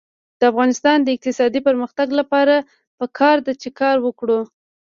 د 0.39 0.41
افغانستان 0.51 0.97
د 1.03 1.07
اقتصادي 1.15 1.59
پرمختګ 1.67 2.07
لپاره 2.19 2.55
پکار 2.99 3.37
ده 3.45 3.53
چې 3.61 3.69
کار 3.81 3.95
وکړو. 4.01 4.39